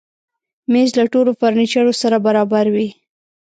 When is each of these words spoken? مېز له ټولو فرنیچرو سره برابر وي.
مېز 0.71 0.89
له 0.99 1.05
ټولو 1.13 1.31
فرنیچرو 1.39 1.93
سره 2.01 2.17
برابر 2.27 2.65
وي. 2.73 2.87